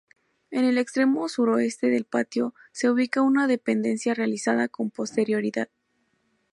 [0.49, 5.69] En el extremo suroeste del patio se ubica una dependencia, realizada con posterioridad.